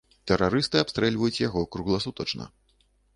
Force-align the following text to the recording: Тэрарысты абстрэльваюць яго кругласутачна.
Тэрарысты 0.29 0.79
абстрэльваюць 0.83 1.39
яго 1.41 1.61
кругласутачна. 1.75 2.49